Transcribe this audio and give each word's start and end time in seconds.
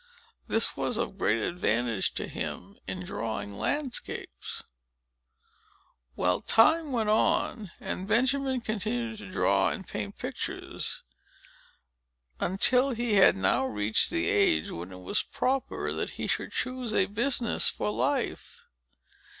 This 0.47 0.75
was 0.75 0.97
of 0.97 1.19
great 1.19 1.43
advantage 1.43 2.15
to 2.15 2.27
him 2.27 2.75
in 2.87 3.05
drawing 3.05 3.55
landscapes. 3.59 4.63
Well; 6.15 6.41
time 6.41 6.91
went 6.91 7.09
on, 7.09 7.69
and 7.79 8.07
Benjamin 8.07 8.61
continued 8.61 9.19
to 9.19 9.29
draw 9.29 9.69
and 9.69 9.87
paint 9.87 10.17
pictures, 10.17 11.03
until 12.39 12.89
he 12.93 13.13
had 13.13 13.35
now 13.37 13.67
reached 13.67 14.09
the 14.09 14.27
age 14.27 14.71
when 14.71 14.91
it 14.91 15.01
was 15.01 15.21
proper 15.21 15.93
that 15.93 16.09
he 16.09 16.25
should 16.25 16.51
choose 16.51 16.95
a 16.95 17.05
business 17.05 17.69
for 17.69 17.91
life. 17.91 18.63